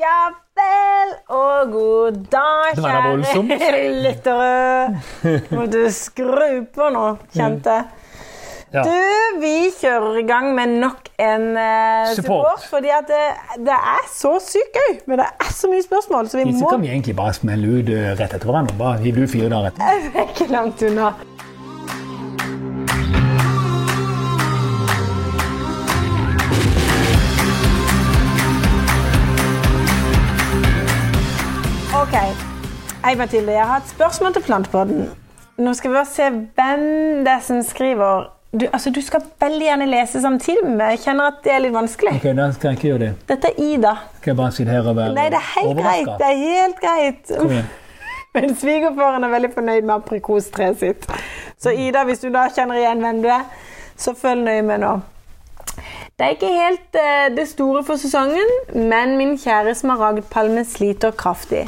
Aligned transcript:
Ja 0.00 0.30
vel, 0.56 1.10
og 1.28 1.72
god 1.72 2.20
dag, 2.32 2.78
kjære 2.78 3.80
lyttere. 4.00 5.00
Måtte 5.52 5.82
skru 5.92 6.62
på 6.72 6.86
nå, 6.94 7.02
kjente. 7.34 7.74
Ja. 8.72 8.84
Du, 8.86 9.40
vi 9.42 9.66
kjører 9.74 10.20
i 10.20 10.24
gang 10.28 10.52
med 10.54 10.76
nok 10.80 11.10
en 11.20 11.46
uh, 11.58 12.14
support. 12.14 12.62
Support. 12.62 12.66
Fordi 12.70 12.92
at 12.94 13.10
det, 13.10 13.24
det 13.66 13.76
er 13.76 14.08
så 14.14 14.36
sykt 14.44 14.78
gøy, 14.78 15.00
men 15.10 15.20
det 15.20 15.26
er 15.26 15.52
så 15.58 15.68
mye 15.72 15.84
spørsmål, 15.84 16.30
så 16.30 16.38
vi 16.38 16.46
Disse 16.48 16.62
må 16.62 16.70
kan 16.76 16.84
vi 16.86 16.92
egentlig 16.94 17.16
bare 17.18 17.34
smelle 17.36 17.74
ut 17.80 17.90
eh, 17.90 18.12
rett 18.14 18.38
etter 18.38 18.46
hverandre. 18.46 18.78
Bare 18.80 19.02
hive 19.02 19.26
ut 19.26 19.34
fire 19.34 19.50
dager 19.52 19.72
etter. 19.74 19.90
Jeg 19.90 20.14
er 20.14 20.30
ikke 20.30 20.48
langt 20.54 20.86
unna. 20.86 21.10
Hei, 33.10 33.16
Mathilde. 33.18 33.52
Jeg 33.52 33.66
har 33.66 33.76
et 33.76 33.88
spørsmål 33.90 34.32
til 34.32 34.42
Plantepodden. 34.42 35.08
Nå 35.58 35.70
skal 35.74 35.90
vi 35.90 35.94
bare 35.94 36.06
se 36.06 36.26
hvem 36.30 36.82
det 37.26 37.32
er 37.32 37.40
som 37.42 37.62
skriver. 37.66 38.28
Du, 38.52 38.66
altså, 38.72 38.90
du 38.90 39.00
skal 39.02 39.24
veldig 39.40 39.64
gjerne 39.66 39.86
lese 39.90 40.20
samtidig 40.22 40.62
med 40.62 40.76
meg. 40.76 40.92
Jeg 40.94 41.00
kjenner 41.08 41.32
at 41.32 41.40
det 41.42 41.52
er 41.52 41.58
litt 41.64 41.74
vanskelig. 41.74 42.12
Ok, 42.20 42.28
Da 42.38 42.46
skal 42.54 42.68
jeg 42.68 42.78
ikke 42.78 42.86
gjøre 42.88 43.00
det. 43.02 43.08
Dette 43.32 43.50
er 43.50 43.58
Ida. 43.64 43.94
Skal 44.20 44.30
jeg 44.30 44.36
bare 44.42 44.52
sitte 44.52 44.76
her 44.76 44.90
og 44.92 44.96
være 45.00 45.14
Nei, 45.16 45.24
det 45.34 45.40
er 45.40 45.48
helt 45.56 45.80
greit. 45.80 46.12
Det 46.20 46.28
er 46.28 46.38
helt 46.44 46.78
greit. 46.84 47.32
Kom 47.40 47.56
igjen. 47.56 47.66
Men 48.38 48.54
svigerfaren 48.62 49.26
er 49.26 49.34
veldig 49.34 49.50
fornøyd 49.58 49.90
med 49.90 49.94
aprikostreet 49.96 50.78
sitt. 50.84 51.10
Så 51.58 51.74
Ida, 51.74 52.06
hvis 52.06 52.22
du 52.22 52.30
da 52.30 52.46
kjenner 52.54 52.78
igjen 52.78 53.02
hvem 53.02 53.24
du 53.26 53.28
er, 53.40 53.42
så 53.98 54.14
følg 54.22 54.46
nøye 54.46 54.62
med 54.70 54.84
nå. 54.86 54.94
Det 56.14 56.28
er 56.28 56.38
ikke 56.38 56.54
helt 56.54 57.02
eh, 57.02 57.26
det 57.34 57.50
store 57.56 57.82
for 57.90 57.98
sesongen, 57.98 58.56
men 58.76 59.18
min 59.18 59.34
kjære 59.34 59.74
smaragdpalme 59.82 60.62
sliter 60.76 61.10
kraftig. 61.10 61.66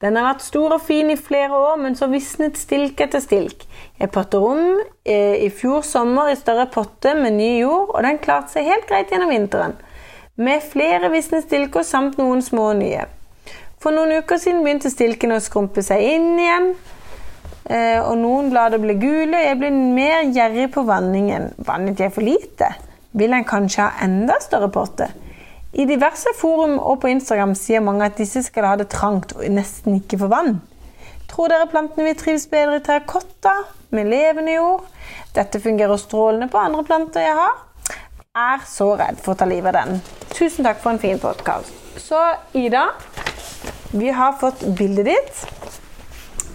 Den 0.00 0.16
har 0.16 0.30
vært 0.30 0.44
stor 0.46 0.72
og 0.72 0.80
fin 0.80 1.10
i 1.12 1.16
flere 1.20 1.52
år, 1.52 1.74
men 1.76 1.96
så 1.98 2.06
visnet 2.08 2.56
stilk 2.56 3.02
etter 3.04 3.20
stilk. 3.20 3.66
Jeg 4.00 4.08
potter 4.14 4.40
om 4.40 4.62
eh, 5.04 5.36
i 5.44 5.50
fjor 5.52 5.84
sommer 5.84 6.30
i 6.32 6.38
større 6.40 6.64
potte 6.72 7.12
med 7.18 7.36
ny 7.36 7.50
jord, 7.60 7.92
og 7.92 8.00
den 8.06 8.20
klarte 8.22 8.54
seg 8.54 8.70
helt 8.70 8.88
greit 8.88 9.12
gjennom 9.12 9.28
vinteren. 9.34 9.76
Med 10.40 10.64
flere 10.64 11.10
visne 11.12 11.42
stilker 11.44 11.84
samt 11.84 12.16
noen 12.16 12.40
små 12.40 12.70
nye. 12.78 13.04
For 13.80 13.92
noen 13.92 14.22
uker 14.22 14.40
siden 14.40 14.64
begynte 14.64 14.88
stilkene 14.92 15.36
å 15.36 15.44
skrumpe 15.44 15.84
seg 15.84 16.00
inn 16.14 16.32
igjen. 16.40 16.70
eh, 17.68 18.00
Og 18.00 18.16
noen 18.18 18.48
blader 18.52 18.80
ble 18.80 18.96
gule. 18.96 19.36
Jeg 19.36 19.58
ble 19.60 19.70
mer 19.70 20.24
gjerrig 20.32 20.70
på 20.72 20.84
vanningen. 20.88 21.52
Vannet 21.60 22.00
jeg 22.00 22.12
for 22.16 22.24
lite? 22.24 22.72
Vil 23.12 23.36
en 23.36 23.44
kanskje 23.44 23.84
ha 23.84 24.04
enda 24.06 24.40
større 24.40 24.72
potte? 24.72 25.10
I 25.72 25.86
diverse 25.86 26.32
forum 26.34 26.78
og 26.78 26.98
på 27.02 27.10
Instagram 27.12 27.54
sier 27.54 27.82
mange 27.84 28.08
at 28.08 28.18
disse 28.18 28.42
skal 28.42 28.66
ha 28.66 28.76
det 28.80 28.88
trangt 28.90 29.36
og 29.36 29.44
nesten 29.54 30.00
ikke 30.00 30.18
få 30.18 30.30
vann. 30.32 30.56
Tror 31.30 31.52
dere 31.52 31.68
plantene 31.70 32.08
vil 32.08 32.16
trives 32.18 32.48
bedre 32.50 32.80
i 32.80 32.82
terrakotta 32.82 33.52
med 33.94 34.10
levende 34.10 34.56
jord? 34.56 34.88
Dette 35.36 35.60
fungerer 35.62 36.00
strålende 36.00 36.50
på 36.50 36.58
andre 36.58 36.82
planter 36.84 37.22
jeg 37.22 37.36
har. 37.38 37.54
Er 38.34 38.64
så 38.66 38.88
redd 38.98 39.22
for 39.22 39.34
å 39.34 39.38
ta 39.38 39.46
livet 39.46 39.70
av 39.70 39.86
den. 39.86 40.02
Tusen 40.34 40.66
takk 40.66 40.82
for 40.82 40.94
en 40.94 41.02
fin 41.02 41.22
podkast. 41.22 41.70
Så 42.02 42.18
Ida, 42.58 42.88
vi 43.94 44.10
har 44.14 44.34
fått 44.42 44.64
bildet 44.78 45.06
ditt. 45.06 45.44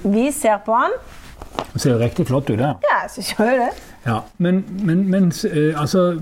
Vi 0.03 0.27
ser 0.35 0.59
på 0.65 0.75
han. 0.75 0.95
Det 1.71 1.81
ser 1.81 1.95
jo 1.95 2.01
riktig 2.03 2.27
flott 2.27 2.51
ut 2.51 2.59
der. 2.59 2.75
Ja, 2.83 2.99
så 3.11 3.23
ser 3.23 3.51
jo 3.51 3.57
det. 3.63 3.71
Ja, 4.05 4.19
men, 4.37 4.65
men, 4.83 5.07
men 5.09 5.31
eh, 5.49 5.71
altså, 5.81 6.19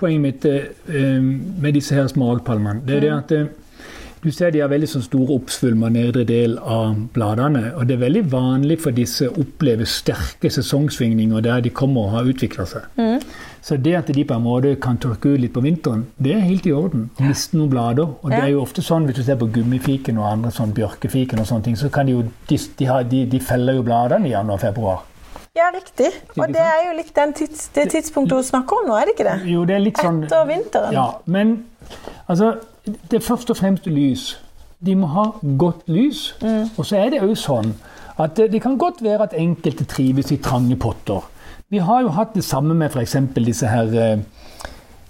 poenget 0.00 0.22
mitt 0.22 0.44
eh, 0.44 1.20
med 1.22 1.76
disse 1.76 1.94
her 1.94 2.08
smaragdpalmene, 2.10 2.82
det 2.86 2.96
er 2.96 3.04
det 3.04 3.12
at 3.14 3.34
eh, 3.36 3.52
du 4.24 4.30
ser 4.32 4.50
de 4.50 4.62
har 4.62 4.70
veldig 4.72 4.88
store 4.88 5.34
oppsvulmer 5.36 5.92
nedre 5.92 6.22
del 6.24 6.54
av 6.58 6.94
bladene. 7.12 7.74
Og 7.76 7.84
det 7.84 7.98
er 7.98 8.06
veldig 8.06 8.22
vanlig 8.32 8.78
for 8.80 8.96
disse 8.96 9.28
å 9.28 9.34
oppleve 9.42 9.84
sterke 9.84 10.48
sesongsvingninger 10.48 11.44
der 11.44 11.60
de 11.60 11.72
kommer 11.76 12.06
og 12.06 12.14
har 12.14 12.30
utvikla 12.32 12.64
seg. 12.64 13.02
Så 13.60 13.76
det 13.76 13.92
at 13.98 14.08
de 14.16 14.24
på 14.24 14.38
en 14.38 14.46
måte 14.46 14.74
kan 14.80 14.96
tørke 15.00 15.34
ut 15.34 15.42
litt 15.42 15.52
på 15.52 15.60
vinteren, 15.64 16.06
det 16.16 16.32
er 16.38 16.40
helt 16.48 16.64
i 16.64 16.72
orden. 16.72 17.10
Miste 17.20 17.60
noen 17.60 17.68
blader. 17.72 18.16
Og 18.22 18.32
det 18.32 18.40
er 18.40 18.54
jo 18.54 18.64
ofte 18.64 18.84
sånn 18.84 19.04
hvis 19.04 19.20
du 19.20 19.26
ser 19.28 19.36
på 19.40 19.50
gummifiken 19.52 20.16
og 20.20 20.30
andre 20.30 20.56
sånn 20.56 20.72
bjørkefiken 20.72 21.44
og 21.44 21.50
sånne 21.52 21.68
ting, 21.68 21.76
så 21.76 21.92
kan 21.92 22.08
de 22.08 22.16
jo 22.16 22.24
de, 22.48 22.58
de, 22.80 22.88
har, 22.88 23.04
de, 23.04 23.26
de 23.28 23.44
feller 23.44 23.76
jo 23.76 23.84
bladene 23.84 24.32
i 24.32 24.32
januar-februar. 24.32 25.04
Ja, 25.54 25.68
riktig. 25.74 26.10
Og 26.34 26.48
det 26.50 26.62
er 26.62 26.80
jo 26.88 27.02
den 27.16 27.32
tids, 27.32 27.68
det 27.74 27.90
tidspunktet 27.92 28.34
hun 28.40 28.46
snakker 28.46 28.80
om 28.80 28.88
nå, 28.88 28.94
er 28.98 29.06
det 29.06 29.12
ikke 29.14 29.26
det? 29.28 29.34
Jo, 29.52 29.60
det 29.68 29.76
er 29.76 29.84
litt 29.84 30.00
sånn 30.02 30.24
Etter 30.26 30.48
vinteren. 30.48 30.96
Ja, 30.96 31.04
men 31.30 31.52
altså 32.26 32.56
Det 32.84 33.16
er 33.16 33.22
først 33.24 33.48
og 33.50 33.56
fremst 33.56 33.86
lys. 33.86 34.24
De 34.84 34.96
må 34.98 35.06
ha 35.14 35.28
godt 35.56 35.86
lys. 35.88 36.34
Mm. 36.42 36.66
Og 36.76 36.84
så 36.84 36.98
er 36.98 37.14
det 37.14 37.22
òg 37.24 37.36
sånn 37.38 37.70
at 38.20 38.34
det, 38.36 38.50
det 38.52 38.60
kan 38.62 38.76
godt 38.78 39.00
være 39.02 39.30
at 39.30 39.36
enkelte 39.38 39.86
trives 39.88 40.32
i 40.34 40.36
trange 40.42 40.76
potter. 40.76 41.22
Vi 41.72 41.80
har 41.82 42.02
jo 42.04 42.12
hatt 42.14 42.34
det 42.34 42.44
samme 42.44 42.74
med 42.74 42.92
f.eks. 42.92 43.16
disse 43.38 43.70
her 43.70 43.94
eh, 43.94 44.18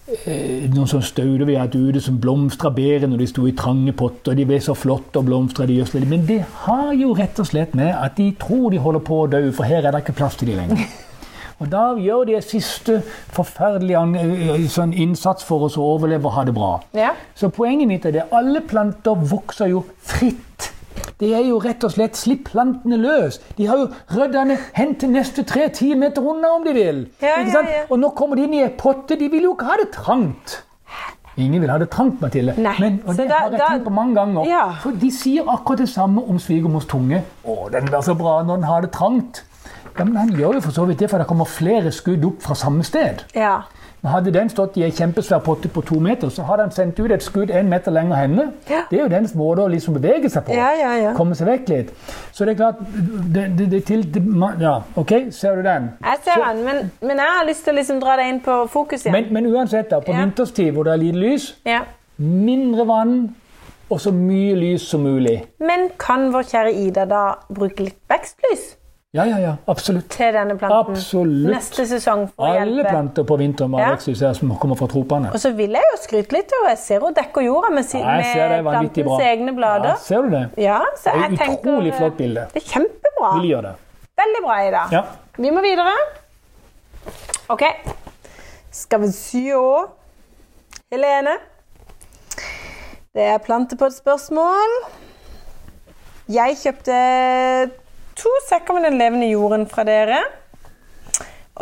noen 0.04 0.88
sånne 0.90 1.06
stauder 1.06 1.46
vi 1.48 1.54
har 1.56 1.64
hatt 1.66 1.76
ute 1.78 2.00
som 2.04 2.18
blomstra 2.20 2.68
bedre 2.74 3.08
når 3.08 3.22
de 3.22 3.28
sto 3.30 3.46
i 3.48 3.54
trange 3.56 3.94
potter. 3.96 4.36
De 4.36 4.44
ble 4.48 4.58
så 4.60 4.74
flotte 4.76 5.16
og 5.22 5.24
blomstra. 5.30 5.64
De 5.68 5.78
gjødsla. 5.78 6.02
Men 6.10 6.26
det 6.28 6.42
har 6.66 6.90
jo 6.98 7.14
rett 7.16 7.40
og 7.40 7.48
slett 7.48 7.72
med 7.78 7.94
at 7.96 8.18
de 8.20 8.26
tror 8.40 8.68
de 8.74 8.82
holder 8.84 9.00
på 9.06 9.22
å 9.22 9.30
dø, 9.32 9.40
for 9.56 9.64
her 9.68 9.80
er 9.88 9.94
det 9.96 10.02
ikke 10.04 10.18
plass 10.20 10.36
til 10.40 10.52
de 10.52 10.58
lenger. 10.60 10.84
Og 11.62 11.68
da 11.70 11.84
gjør 12.02 12.24
de 12.26 12.38
siste 12.42 12.96
forferdelig 13.32 13.94
an- 13.96 14.16
eh, 14.18 14.64
sånn 14.68 14.90
innsats 14.92 15.44
for 15.46 15.62
oss 15.68 15.76
å 15.78 15.84
overleve 15.94 16.26
og 16.26 16.34
ha 16.34 16.42
det 16.48 16.54
bra. 16.56 16.72
Ja. 16.98 17.12
Så 17.38 17.46
poenget 17.54 17.86
mitt 17.88 18.04
er 18.10 18.16
det 18.16 18.24
alle 18.34 18.58
planter 18.66 19.14
vokser 19.30 19.70
jo 19.70 19.84
fritt. 20.02 20.72
Det 21.20 21.32
er 21.34 21.44
jo 21.46 21.58
rett 21.62 21.84
og 21.86 21.92
slett 21.94 22.16
slipp 22.18 22.48
plantene 22.50 22.96
løs. 22.98 23.38
De 23.56 23.66
har 23.66 23.78
jo 23.78 23.88
røddene 24.16 24.56
hen 24.74 24.94
til 24.98 25.10
neste 25.14 25.44
tre 25.46 25.68
ti 25.70 25.92
meter 25.94 26.22
unna 26.26 26.50
om 26.56 26.64
de 26.64 26.72
vil. 26.74 27.04
Ja, 27.22 27.36
Ikke 27.40 27.52
sant? 27.52 27.68
ja. 27.70 27.84
Og 27.90 27.98
nå 28.02 28.10
kommer 28.18 28.36
de 28.36 28.44
inn 28.48 28.54
i 28.54 28.62
en 28.66 28.72
potte. 28.78 29.16
De 29.20 29.28
vil 29.30 29.42
jo 29.46 29.52
ikke 29.54 29.68
ha 29.70 29.76
det 29.82 29.90
trangt. 29.94 30.62
Ingen 31.36 31.60
vil 31.64 31.70
ha 31.70 31.78
det 31.78 31.88
trangt, 31.90 32.20
Mathilde. 32.22 32.54
Nei, 32.62 32.74
Men, 32.80 33.00
og 33.06 33.16
det 33.16 33.28
da- 33.28 33.34
har 33.38 33.50
jeg 33.50 33.58
da- 33.58 33.68
tenkt 33.72 33.84
på 33.84 33.90
mange 33.94 34.14
ganger. 34.14 34.44
Ja. 34.46 34.64
For 34.82 34.90
de 34.92 35.10
sier 35.10 35.42
akkurat 35.50 35.78
det 35.78 35.88
samme 35.88 36.22
om 36.28 36.38
svigermors 36.38 36.86
tunge. 36.86 37.22
Å, 37.46 37.70
den 37.72 37.84
blir 37.86 38.00
så 38.06 38.14
bra 38.14 38.42
når 38.42 38.54
den 38.60 38.64
har 38.64 38.80
det 38.82 38.92
trangt. 38.92 39.42
Ja, 39.98 40.04
men 40.04 40.16
Han 40.16 40.28
gjør 40.30 40.54
jo 40.54 40.60
for 40.60 40.70
så 40.72 40.84
vidt 40.86 40.98
det, 40.98 41.10
for 41.10 41.18
det 41.18 41.26
kommer 41.26 41.44
flere 41.46 41.90
skudd 41.92 42.24
opp 42.24 42.42
fra 42.42 42.54
samme 42.54 42.82
sted. 42.84 43.24
ja. 43.34 43.62
Hadde 44.04 44.32
den 44.34 44.50
stått 44.52 44.74
i 44.76 44.82
en 44.84 44.92
kjempesvær 44.92 45.40
potte 45.44 45.68
på 45.72 45.80
to 45.88 45.96
meter, 46.02 46.28
så 46.28 46.44
hadde 46.44 46.66
han 46.66 46.72
sendt 46.76 46.98
ut 47.00 47.12
et 47.14 47.24
skudd 47.24 47.48
en 47.48 47.70
meter 47.72 47.94
lenger 47.94 48.18
henne. 48.20 48.42
Ja. 48.68 48.82
Det 48.90 48.98
er 48.98 49.02
jo 49.06 49.12
dens 49.12 49.32
måte 49.38 49.64
å 49.64 49.70
liksom 49.72 49.96
bevege 49.96 50.28
seg 50.28 50.44
på. 50.44 50.52
Ja, 50.56 50.74
ja, 50.76 50.90
ja. 51.00 51.14
Komme 51.16 51.36
seg 51.38 51.48
vekk 51.48 51.72
litt. 51.72 51.94
Så 52.32 52.44
det 52.44 52.52
er 52.54 52.58
klart 52.58 52.82
det, 52.84 53.46
det, 53.56 53.70
det 53.72 53.80
til, 53.88 54.04
Ja, 54.60 54.74
OK, 55.00 55.14
ser 55.32 55.56
du 55.56 55.64
den? 55.64 55.88
Jeg 56.04 56.20
ser 56.26 56.44
den, 56.44 56.62
men, 56.68 56.92
men 57.00 57.24
jeg 57.24 57.38
har 57.38 57.48
lyst 57.48 57.64
til 57.64 57.72
å 57.72 57.78
liksom 57.80 58.04
dra 58.04 58.18
deg 58.20 58.34
inn 58.34 58.42
på 58.44 58.58
fokus 58.72 59.06
igjen. 59.06 59.16
Men, 59.16 59.32
men 59.32 59.48
uansett, 59.54 59.88
da, 59.90 60.02
på 60.04 60.12
vinterstid 60.12 60.74
hvor 60.76 60.84
det 60.84 60.98
er 60.98 61.02
lite 61.06 61.24
lys, 61.24 61.48
ja. 61.64 61.80
mindre 62.20 62.88
vann 62.92 63.18
og 63.88 64.00
så 64.00 64.12
mye 64.12 64.54
lys 64.58 64.84
som 64.92 65.04
mulig. 65.08 65.38
Men 65.64 65.88
kan 66.00 66.28
vår 66.34 66.48
kjære 66.52 66.78
Ida 66.84 67.08
da 67.08 67.26
bruke 67.48 67.88
litt 67.88 68.00
vekstlys 68.10 68.74
Ja, 69.14 69.22
ja, 69.30 69.36
ja, 69.38 69.52
absolutt. 69.70 70.08
til 70.10 70.32
denne 70.34 70.56
planten 70.58 70.96
Absolutt. 70.96 71.50
neste 71.52 71.84
sesong 71.86 72.24
for 72.32 72.42
å 72.42 72.48
Alle 72.50 72.64
hjelpe? 72.82 72.90
planter 72.90 73.22
på 73.28 73.36
vinteren 73.38 73.76
Ja. 73.78 74.32
som 74.34 74.50
kommer 74.58 74.74
fra 74.76 74.88
tropene. 74.90 75.30
Og 75.32 75.38
så 75.38 75.52
vil 75.54 75.70
jeg 75.70 75.82
jo 75.92 75.98
skryte 76.02 76.32
litt 76.32 76.50
og 76.60 76.68
Jeg 76.68 76.78
ser 76.78 76.98
hun 77.00 77.14
dekker 77.14 77.42
jorda 77.46 77.70
med, 77.70 77.84
si, 77.84 77.98
Ja, 77.98 78.16
med 78.16 78.64
bra. 78.64 78.72
plantens 78.72 79.20
egne 79.22 79.54
blader. 79.54 79.88
Ja, 79.90 79.94
ser 79.94 80.22
du 80.22 80.30
det? 80.30 80.50
Ja, 80.58 80.80
så 80.96 81.04
Det 81.04 81.14
er 81.14 81.28
jeg 81.28 81.38
tenker 81.38 81.62
utrolig 81.62 81.94
flott 81.94 82.16
bilde. 82.16 82.48
Det 82.52 82.62
er 82.64 82.68
kjempebra. 82.72 83.40
Vi 83.40 83.48
gjør 83.52 83.62
det. 83.62 83.74
Veldig 84.18 84.42
bra, 84.42 84.56
Ida. 84.68 84.88
Ja. 84.90 85.02
Vi 85.38 85.50
må 85.50 85.62
videre. 85.62 85.94
OK. 87.50 87.62
Skal 88.72 89.00
vi 89.00 89.06
se? 89.12 89.86
Helene? 90.90 91.36
Det 93.14 93.22
er 93.22 93.38
plante 93.38 93.76
på 93.76 93.86
et 93.86 93.94
spørsmål. 93.94 94.74
Jeg 96.28 96.56
kjøpte 96.56 97.70
to 98.18 98.30
sekker 98.48 98.76
med 98.76 98.88
den 98.88 98.98
levende 99.00 99.28
jorden 99.30 99.66
fra 99.70 99.84
dere. 99.88 100.20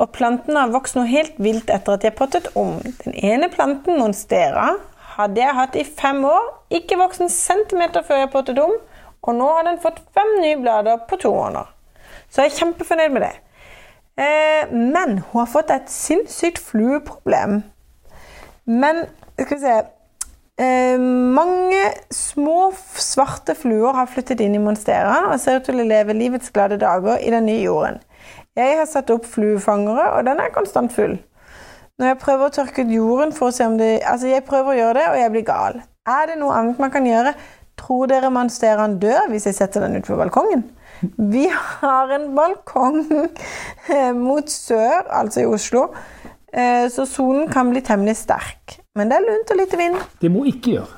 Og 0.01 0.09
plantene 0.17 0.63
har 0.65 0.73
vokst 0.73 0.97
noe 0.97 1.09
helt 1.11 1.37
vilt 1.43 1.71
etter 1.73 1.97
at 1.97 2.05
de 2.05 2.09
har 2.09 2.17
pottet 2.17 2.49
om. 2.57 2.79
Den 3.05 3.17
ene 3.17 3.51
planten, 3.53 3.99
Monstera, 4.01 4.71
hadde 5.17 5.43
jeg 5.43 5.59
hatt 5.59 5.77
i 5.77 5.85
fem 5.85 6.23
år. 6.25 6.49
Ikke 6.73 6.97
vokst 7.01 7.25
en 7.25 7.33
centimeter 7.33 8.05
før 8.07 8.23
jeg 8.23 8.33
pottet 8.33 8.61
om. 8.63 8.73
Og 9.23 9.37
nå 9.39 9.49
har 9.57 9.67
den 9.69 9.81
fått 9.83 10.01
fem 10.17 10.33
nye 10.41 10.59
blader 10.63 11.05
på 11.09 11.19
to 11.21 11.35
måneder. 11.35 11.69
Så 12.33 12.43
jeg 12.43 12.53
er 12.53 12.61
kjempefornøyd 12.63 13.13
med 13.13 13.27
det. 13.27 13.35
Eh, 14.17 14.73
men 14.73 15.19
hun 15.29 15.43
har 15.43 15.51
fått 15.53 15.71
et 15.73 15.93
sinnssykt 15.93 16.61
flueproblem. 16.61 17.61
Men 18.65 19.05
skal 19.37 19.57
vi 19.57 19.63
se 19.63 19.77
eh, 20.61 20.99
Mange 20.99 21.83
små, 22.13 22.73
svarte 23.01 23.55
fluer 23.59 23.97
har 23.97 24.11
flyttet 24.11 24.43
inn 24.45 24.57
i 24.59 24.63
Monstera 24.63 25.29
og 25.31 25.41
ser 25.41 25.61
ut 25.61 25.69
til 25.69 25.81
å 25.81 25.87
leve 25.89 26.17
livets 26.17 26.53
glade 26.55 26.81
dager 26.83 27.21
i 27.23 27.33
den 27.33 27.49
nye 27.49 27.65
jorden. 27.65 28.01
Jeg 28.59 28.77
har 28.79 28.89
satt 28.89 29.11
opp 29.15 29.25
fluefangere, 29.25 30.11
og 30.13 30.27
den 30.29 30.41
er 30.43 30.53
konstant 30.53 30.93
full. 30.93 31.17
Når 32.01 32.11
jeg 32.11 32.21
prøver 32.21 32.49
å 32.49 32.53
tørke 32.53 32.85
ut 32.85 32.93
jorden 32.93 33.33
for 33.37 33.49
å 33.49 33.55
se 33.55 33.65
om 33.69 33.79
det 33.79 34.03
Altså, 34.09 34.29
jeg 34.33 34.45
prøver 34.49 34.73
å 34.73 34.79
gjøre 34.79 34.99
det, 34.99 35.09
og 35.13 35.19
jeg 35.21 35.33
blir 35.33 35.45
gal. 35.49 35.81
Er 36.09 36.29
det 36.29 36.39
noe 36.41 36.55
annet 36.59 36.81
man 36.83 36.93
kan 36.93 37.07
gjøre? 37.07 37.33
Tror 37.81 38.11
dere 38.11 38.31
monsteraen 38.33 38.99
dør 39.01 39.31
hvis 39.33 39.49
jeg 39.49 39.57
setter 39.57 39.87
den 39.87 39.97
ut 39.97 40.09
på 40.09 40.19
balkongen? 40.19 40.67
Vi 41.17 41.49
har 41.51 42.13
en 42.15 42.29
balkong 42.37 43.01
mot 44.29 44.51
sør, 44.51 45.09
altså 45.09 45.43
i 45.43 45.49
Oslo, 45.49 45.89
eh, 46.53 46.87
så 46.93 47.07
solen 47.09 47.49
kan 47.51 47.73
bli 47.73 47.83
temmelig 47.83 48.19
sterk. 48.21 48.82
Men 48.95 49.09
det 49.09 49.17
er 49.17 49.25
lunt 49.25 49.51
og 49.51 49.57
lite 49.57 49.77
vind. 49.81 49.95
Det 50.21 50.29
må 50.31 50.43
ikke 50.45 50.75
gjøre. 50.75 50.97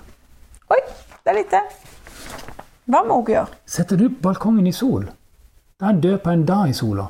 Oi, 0.74 0.78
det 1.22 1.30
er 1.30 1.36
lite. 1.36 1.60
Hva 2.90 3.02
må 3.06 3.20
hun 3.20 3.28
gjøre? 3.30 3.58
Setter 3.70 4.00
du 4.00 4.08
balkongen 4.22 4.66
i 4.66 4.72
sol, 4.74 5.04
da 5.80 5.92
død 5.94 6.16
på 6.24 6.32
en 6.34 6.42
dag 6.48 6.72
i 6.72 6.74
sola. 6.74 7.04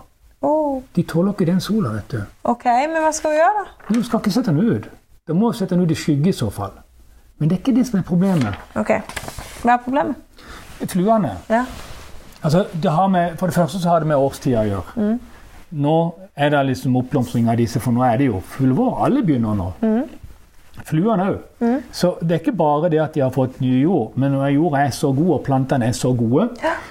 Oh, 0.45 0.83
De 0.97 1.03
tåler 1.09 1.33
ikke 1.33 1.47
den 1.49 1.61
sola, 1.65 1.95
vet 1.95 2.11
du. 2.13 2.19
ok, 2.45 2.65
men 2.93 3.01
hva 3.01 3.13
skal 3.17 3.33
hun 3.33 3.39
gjøre, 3.39 3.63
da? 3.63 3.95
Du 3.97 4.03
skal 4.05 4.21
ikke 4.21 4.31
sette 4.35 4.53
den 4.53 4.61
ut. 4.75 4.89
Da 5.27 5.33
må 5.33 5.49
du 5.53 5.57
sette 5.57 5.73
den 5.75 5.85
ut 5.87 5.91
i 5.95 5.97
skygge 5.97 6.29
i 6.29 6.37
så 6.37 6.51
fall. 6.53 6.75
Men 7.39 7.49
det 7.49 7.57
er 7.57 7.63
ikke 7.63 7.75
det 7.79 7.87
som 7.89 7.99
er 7.99 8.05
problemet. 8.05 8.59
Ok, 8.77 8.93
Hva 9.65 9.79
er 9.79 9.81
problemet? 9.87 10.17
Fluene 10.91 11.31
Ja. 11.49 11.63
altså, 12.43 12.67
det 12.83 12.91
har 12.93 13.09
med, 13.09 13.39
For 13.39 13.47
det 13.47 13.55
første 13.57 13.81
så 13.81 13.89
har 13.89 13.99
det 14.05 14.09
med 14.09 14.17
årstida 14.21 14.61
å 14.61 14.69
gjøre. 14.69 15.17
Nå 15.73 15.97
er 16.37 16.51
det 16.51 16.67
liksom 16.67 16.97
oppblomstring 17.01 17.49
av 17.49 17.57
disse, 17.57 17.81
for 17.81 17.93
nå 17.93 18.05
er 18.05 18.19
det 18.21 18.27
jo 18.29 18.41
full 18.41 18.75
vår. 18.77 19.01
Alle 19.07 19.23
begynner 19.25 19.55
nå. 19.57 19.73
Fluene 20.85 21.27
òg. 21.31 21.39
Så 21.93 22.15
det 22.21 22.33
er 22.37 22.41
ikke 22.43 22.57
bare 22.59 22.89
det 22.91 22.99
at 23.01 23.15
de 23.15 23.21
har 23.23 23.31
fått 23.31 23.61
ny 23.63 23.83
jord, 23.85 24.13
men 24.19 24.33
når 24.35 24.49
jorda 24.57 24.81
er 24.87 24.91
så 24.91 25.13
god 25.15 25.31
og 25.39 25.43
plantene 25.47 25.87
er 25.87 25.93
så 25.97 26.11
gode, 26.19 26.49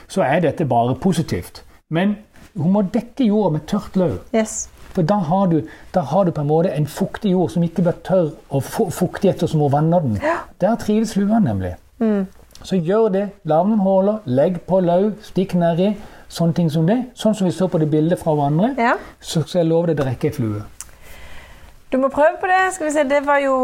så 0.07 0.23
er 0.23 0.39
dette 0.47 0.65
bare 0.65 0.95
positivt. 0.95 1.63
Men 1.89 2.15
hun 2.57 2.71
må 2.71 2.81
dekke 2.93 3.27
jorda 3.27 3.51
med 3.57 3.65
tørt 3.67 3.95
løv. 3.99 4.19
Yes. 4.33 4.69
For 4.93 5.01
da 5.09 5.15
har, 5.25 5.47
du, 5.49 5.61
da 5.93 6.01
har 6.05 6.25
du 6.25 6.31
på 6.31 6.41
en 6.41 6.47
måte 6.47 6.69
en 6.73 6.85
fuktig 6.87 7.31
jord 7.33 7.49
som 7.49 7.63
ikke 7.65 7.81
blir 7.81 7.95
tørr 8.05 8.31
og 8.53 8.61
fu- 8.63 8.89
fuktig 8.93 9.31
ettersom 9.31 9.59
hun 9.65 9.71
vanner 9.73 9.99
den. 10.05 10.19
Der 10.61 10.75
trives 10.77 11.13
fluene 11.17 11.39
nemlig. 11.41 11.75
Så 12.63 12.77
gjør 12.79 13.09
det. 13.11 13.23
Lag 13.49 13.67
noen 13.67 13.79
huller, 13.83 14.19
legg 14.25 14.61
på 14.69 14.79
løv, 14.85 15.15
stikk 15.25 15.55
nedi. 15.59 15.95
Sånne 16.33 16.53
ting 16.57 16.69
som 16.71 16.85
det. 16.87 16.99
Sånn 17.19 17.35
som 17.37 17.45
vi 17.45 17.51
så 17.53 17.67
på 17.69 17.77
det 17.81 17.89
bildet 17.91 18.17
fra 18.21 18.33
hverandre. 18.33 18.71
Ja. 18.77 18.93
Så 19.21 19.43
skal 19.45 19.59
jeg 19.63 19.67
love 19.69 19.87
deg 19.91 19.97
det 19.99 20.05
rekker 20.07 20.29
ei 20.31 20.33
flue. 20.37 20.61
Du 21.93 21.99
må 22.01 22.09
prøve 22.09 22.39
på 22.41 22.47
det. 22.49 22.73
Skal 22.73 22.87
vi 22.87 22.91
se, 22.91 23.03
Det 23.03 23.21
var 23.25 23.37
jo 23.43 23.55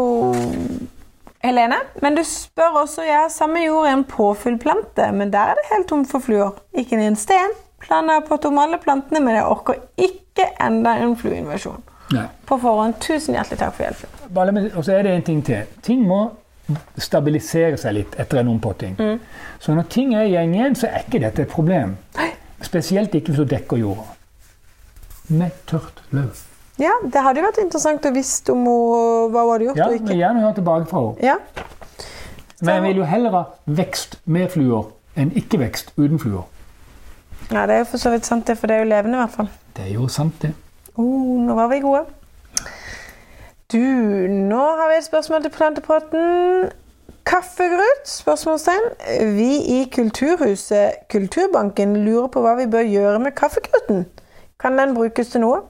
Helene. 1.42 1.80
Men 2.02 2.14
du 2.14 2.22
spør 2.24 2.82
også 2.82 3.02
ja, 3.02 3.24
samme 3.28 3.64
jord 3.64 3.86
er 3.88 3.96
en 3.96 4.04
påfyllplante, 4.04 5.12
men 5.12 5.32
der 5.32 5.50
er 5.50 5.58
det 5.58 5.70
helt 5.72 5.88
tomt 5.88 6.10
for 6.10 6.22
fluer. 6.22 6.50
Ikke 6.74 7.00
en 7.00 7.16
sten. 7.16 7.56
Planen 7.80 8.10
er 8.10 8.20
på 8.28 8.36
tom 8.36 8.58
alle 8.58 8.78
plantene, 8.78 9.22
men 9.24 9.34
jeg 9.34 9.44
orker 9.44 9.80
ikke 9.96 10.46
enda 10.60 10.92
en 11.00 11.16
flueinvasjon. 11.16 11.80
Nei. 12.12 12.26
På 12.46 12.58
forhånd, 12.60 12.98
tusen 13.00 13.34
hjertelig 13.34 13.58
takk 13.58 13.74
for 13.78 13.86
hjelpen. 13.86 14.76
Og 14.76 14.84
så 14.84 14.92
er 14.98 15.02
det 15.06 15.14
en 15.16 15.26
ting 15.26 15.40
til. 15.46 15.64
Ting 15.82 16.04
må 16.06 16.20
stabilisere 17.00 17.78
seg 17.80 17.96
litt 17.96 18.14
etter 18.20 18.42
en 18.42 18.52
ompotting. 18.52 18.98
Så 19.58 19.74
når 19.74 19.88
ting 19.90 20.14
er 20.14 20.28
i 20.28 20.36
igjen, 20.36 20.76
så 20.76 20.90
er 20.90 21.06
ikke 21.06 21.22
dette 21.24 21.46
et 21.46 21.50
problem. 21.50 21.96
Spesielt 22.62 23.14
ikke 23.14 23.32
hvis 23.32 23.42
du 23.42 23.54
dekker 23.56 23.80
jorda. 23.80 24.06
Med 25.28 25.56
tørt 25.66 26.02
løv. 26.10 26.44
Ja, 26.80 26.92
Det 27.04 27.20
hadde 27.22 27.42
vært 27.44 27.58
interessant 27.60 28.06
å 28.08 28.12
visst 28.14 28.48
om 28.52 28.62
hun, 28.64 29.32
hva 29.34 29.42
hun 29.44 29.52
hadde 29.52 29.66
gjort 29.68 29.76
Ja, 29.80 29.88
og 29.90 29.98
ikke. 29.98 30.14
Ja, 30.14 30.20
gjerne 30.26 30.44
høre 30.46 30.56
tilbake 30.56 30.86
fra 30.90 31.02
henne. 31.04 31.26
Ja, 31.26 31.36
Men 32.60 32.74
jeg 32.74 32.82
vil 32.86 32.96
jo 33.02 33.04
heller 33.08 33.30
ha 33.36 33.42
vekst 33.66 34.18
med 34.24 34.50
fluer 34.52 34.88
enn 35.16 35.30
ikke 35.36 35.58
vekst 35.60 35.92
uten 35.98 36.18
fluer. 36.20 36.44
ja, 37.50 37.66
Det 37.66 37.74
er 37.74 37.78
jo 37.84 37.90
for 37.92 37.98
så 37.98 38.10
vidt 38.14 38.26
sant, 38.28 38.46
det, 38.46 38.56
for 38.58 38.66
det 38.66 38.76
er 38.76 38.84
jo 38.84 38.90
levende 38.90 39.18
i 39.18 39.20
hvert 39.22 39.36
fall. 39.36 39.48
Det 39.76 39.84
er 39.86 39.94
jo 39.94 40.08
sant, 40.08 40.34
det. 40.42 40.54
Oh, 40.96 41.38
nå 41.40 41.54
var 41.54 41.68
vi 41.72 41.80
gode. 41.80 42.04
Du, 43.72 43.78
nå 43.78 44.60
har 44.80 44.88
vi 44.90 44.96
et 44.98 45.04
spørsmål 45.06 45.42
til 45.44 45.50
plantepotten. 45.54 46.70
Kaffegrut? 47.26 48.08
Spørsmålstegn. 48.08 48.88
Vi 49.36 49.50
i 49.76 49.84
Kulturhuset 49.94 51.04
Kulturbanken 51.12 51.92
lurer 52.04 52.26
på 52.32 52.42
hva 52.42 52.56
vi 52.58 52.66
bør 52.72 52.82
gjøre 52.88 53.18
med 53.22 53.36
kaffegruten. 53.38 54.06
Kan 54.60 54.78
den 54.80 54.94
brukes 54.96 55.30
til 55.30 55.44
noe? 55.44 55.60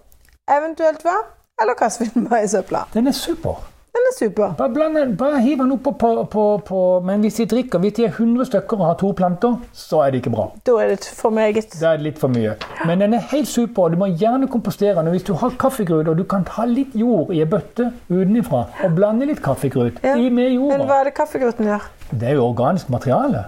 Eventuelt 0.50 1.02
hva? 1.06 1.19
Eller 1.62 1.76
kaster 1.79 2.05
vi 2.05 2.11
den 2.14 2.29
bare 2.29 2.44
i 2.44 2.49
søpla? 2.49 2.87
Den 2.94 3.06
er 3.06 3.12
super. 3.12 3.61
Den 3.91 4.06
er 4.06 4.14
super. 4.19 4.52
Bare, 4.58 4.70
blande, 4.70 5.17
bare 5.19 5.41
hiv 5.43 5.56
den 5.58 5.73
opp 5.75 5.82
på, 5.82 6.11
på, 6.31 6.43
på, 6.67 6.79
Men 7.05 7.20
hvis 7.20 7.35
de 7.41 7.47
drikker, 7.50 7.79
hvis 7.82 7.93
de 7.97 8.05
er 8.06 8.12
100 8.14 8.47
stykker 8.47 8.79
og 8.79 8.87
har 8.87 8.94
to 9.00 9.11
planter, 9.19 9.56
så 9.73 10.00
er 10.05 10.11
det 10.14 10.20
ikke 10.23 10.31
bra. 10.31 10.44
Da 10.67 10.76
er 10.82 10.93
det 10.93 11.08
for 11.19 11.35
meget. 11.35 11.75
Da 11.81 11.93
er 11.93 11.99
det 11.99 12.06
litt 12.06 12.19
for 12.23 12.31
mye. 12.31 12.55
Men 12.87 13.02
den 13.02 13.14
er 13.19 13.25
helt 13.32 13.49
super, 13.50 13.82
og 13.88 13.94
du 13.94 13.99
må 14.00 14.06
gjerne 14.14 14.49
kompostere 14.49 14.94
den. 14.99 15.11
Hvis 15.11 15.26
du 15.26 15.32
har 15.35 15.55
kaffegrut, 15.58 16.08
og 16.08 16.19
du 16.19 16.25
kan 16.25 16.47
ta 16.47 16.64
litt 16.70 16.94
jord 16.94 17.32
i 17.35 17.43
en 17.43 17.50
bøtte 17.50 17.91
utenifra 18.08 18.64
og 18.85 18.94
blande 18.97 19.26
litt 19.26 19.43
kaffegrut 19.43 19.99
Ja. 20.06 20.14
i 20.17 20.31
med 20.31 20.55
Men 20.58 20.87
hva 20.87 21.00
er 21.00 21.11
det 21.11 21.14
kaffegruten 21.19 21.67
gjør? 21.67 21.91
Det 22.11 22.29
er 22.29 22.38
jo 22.38 22.47
organisk 22.47 22.91
materiale. 22.91 23.44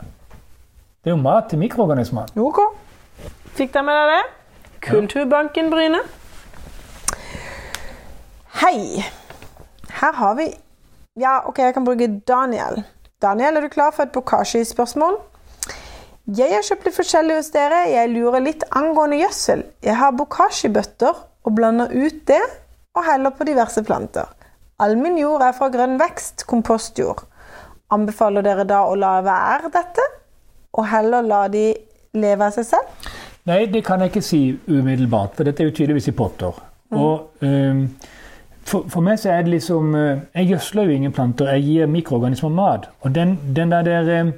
Det 1.05 1.11
er 1.11 1.17
jo 1.17 1.23
mat 1.23 1.49
til 1.51 1.59
mikroorganismer. 1.59 2.35
Ok. 2.37 2.59
Fikk 3.55 3.73
dere 3.75 3.87
med 3.87 3.95
deg 3.95 4.11
det? 4.11 4.23
Kulturbanken 4.91 5.71
Bryne. 5.71 6.03
Hei. 8.63 9.05
Her 9.91 10.13
har 10.13 10.35
vi 10.35 10.45
Ja, 11.19 11.41
OK, 11.49 11.59
jeg 11.59 11.75
kan 11.75 11.85
bruke 11.85 12.07
Daniel. 12.29 12.85
Daniel, 13.23 13.57
er 13.57 13.65
du 13.65 13.69
klar 13.69 13.91
for 13.91 14.07
et 14.07 14.13
bokashi-spørsmål? 14.15 15.17
Jeg 16.39 16.55
har 16.55 16.63
kjøpt 16.63 16.87
litt 16.87 16.95
forskjellig 16.95 17.41
hos 17.41 17.49
dere. 17.51 17.81
Jeg 17.91 18.13
lurer 18.13 18.45
litt 18.45 18.63
angående 18.71 19.19
gjødsel. 19.19 19.65
Jeg 19.83 19.99
har 19.99 20.15
bokashi-bøtter 20.15 21.19
og 21.43 21.57
blander 21.59 21.91
ut 21.91 22.23
det 22.31 22.39
og 22.95 23.03
heller 23.09 23.35
på 23.35 23.49
diverse 23.51 23.83
planter. 23.83 24.31
All 24.79 24.95
min 25.01 25.19
jord 25.19 25.43
er 25.43 25.59
fra 25.59 25.67
grønn 25.75 25.99
vekst, 25.99 26.47
kompostjord. 26.47 27.27
Anbefaler 27.91 28.47
dere 28.47 28.69
da 28.69 28.85
å 28.87 28.95
la 28.95 29.17
være 29.27 29.75
dette, 29.75 30.07
og 30.79 30.87
heller 30.95 31.27
la 31.27 31.45
de 31.51 31.67
leve 32.15 32.47
av 32.47 32.55
seg 32.55 32.71
selv? 32.71 33.13
Nei, 33.51 33.65
det 33.67 33.83
kan 33.91 34.07
jeg 34.07 34.15
ikke 34.15 34.27
si 34.31 34.45
umiddelbart, 34.71 35.35
for 35.35 35.51
dette 35.51 35.67
er 35.67 35.73
jo 35.73 35.79
tydeligvis 35.83 36.13
i 36.15 36.19
potter. 36.23 36.67
Og 36.95 37.43
ehm, 37.43 37.89
for, 38.65 38.87
for 38.89 39.05
meg 39.05 39.19
så 39.19 39.31
er 39.33 39.43
det 39.43 39.53
liksom 39.57 39.95
eh, 39.99 40.19
Jeg 40.35 40.53
gjødsler 40.53 40.89
jo 40.89 40.97
ingen 40.97 41.13
planter, 41.13 41.51
jeg 41.57 41.63
gir 41.67 41.87
mikroorganismer 41.87 42.51
mat. 42.51 42.89
Og 43.01 43.15
den, 43.15 43.39
den 43.57 43.73
der, 43.73 43.83
der 43.83 44.11
eh, 44.21 44.33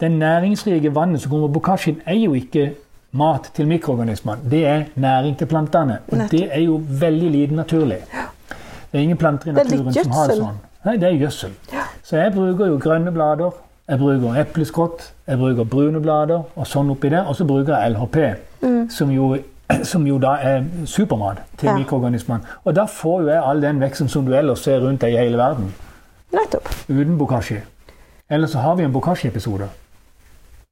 den 0.00 0.18
næringsrike 0.18 0.94
vannet 0.94 1.22
som 1.22 1.30
kommer 1.30 1.48
på 1.48 1.58
bokasjen, 1.58 2.00
er 2.06 2.14
jo 2.14 2.34
ikke 2.34 2.72
mat 3.12 3.50
til 3.54 3.66
mikroorganismene. 3.66 4.50
Det 4.50 4.66
er 4.66 4.82
næring 4.94 5.38
til 5.38 5.46
plantene. 5.46 5.98
Og 6.08 6.18
det 6.30 6.48
er 6.50 6.60
jo 6.60 6.80
veldig 7.00 7.30
lite 7.30 7.54
naturlig. 7.54 7.98
Det 8.92 8.98
er 8.98 9.02
ingen 9.02 9.16
planter 9.16 9.50
i 9.50 9.54
Det 9.54 9.64
naturen 9.70 9.94
som 9.94 10.12
har 10.12 10.28
det 10.28 10.36
sånn. 10.36 10.60
Nei, 10.84 10.96
det 10.96 11.08
er 11.08 11.16
gjødsel. 11.18 11.54
Så 12.02 12.16
jeg 12.16 12.32
bruker 12.32 12.70
jo 12.70 12.78
grønne 12.80 13.12
blader, 13.12 13.50
jeg 13.88 13.98
bruker 13.98 14.40
epleskrott, 14.40 15.12
jeg 15.26 15.38
bruker 15.38 15.64
brune 15.64 16.00
blader 16.00 16.42
og 16.54 16.66
sånn 16.68 16.90
oppi 16.92 17.10
der. 17.12 17.26
Og 17.28 17.36
så 17.36 17.44
bruker 17.48 17.74
jeg 17.74 17.96
LHP, 17.96 18.18
som, 18.92 19.10
jo, 19.12 19.34
som 19.90 20.06
jo 20.06 20.18
da 20.18 20.36
er 20.42 20.64
supermat 20.86 21.42
til 21.58 21.68
Ja. 21.68 21.76
mikroorganismene. 21.78 22.40
Og 22.64 22.74
da 22.76 22.84
får 22.86 23.20
jo 23.22 23.28
jeg 23.28 23.42
all 23.44 23.60
den 23.62 23.80
veksten 23.80 24.08
som 24.08 24.24
du 24.26 24.32
ellers 24.34 24.60
ser 24.64 24.80
rundt 24.80 25.00
deg 25.00 25.12
i 25.14 25.16
hele 25.16 25.36
verden, 25.36 25.74
Nettopp. 26.32 26.68
uten 26.88 27.18
bokashi. 27.18 27.56
Ellers 28.30 28.50
så 28.52 28.58
har 28.58 28.74
vi 28.76 28.82
en 28.84 28.92
bokashi-episode. 28.92 29.68